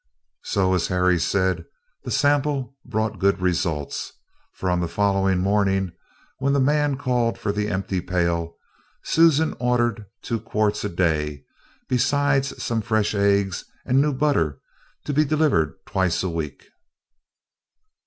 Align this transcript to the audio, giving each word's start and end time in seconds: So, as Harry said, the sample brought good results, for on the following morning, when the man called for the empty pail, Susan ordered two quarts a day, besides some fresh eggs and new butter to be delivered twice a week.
So, 0.45 0.73
as 0.73 0.87
Harry 0.87 1.19
said, 1.19 1.63
the 2.05 2.09
sample 2.09 2.75
brought 2.83 3.19
good 3.19 3.39
results, 3.39 4.13
for 4.55 4.67
on 4.71 4.79
the 4.79 4.87
following 4.87 5.37
morning, 5.37 5.91
when 6.39 6.53
the 6.53 6.59
man 6.59 6.97
called 6.97 7.37
for 7.37 7.51
the 7.51 7.67
empty 7.67 8.01
pail, 8.01 8.55
Susan 9.03 9.53
ordered 9.59 10.07
two 10.23 10.39
quarts 10.39 10.83
a 10.83 10.89
day, 10.89 11.43
besides 11.87 12.63
some 12.63 12.81
fresh 12.81 13.13
eggs 13.13 13.63
and 13.85 14.01
new 14.01 14.11
butter 14.11 14.59
to 15.05 15.13
be 15.13 15.23
delivered 15.23 15.75
twice 15.85 16.23
a 16.23 16.29
week. 16.29 16.69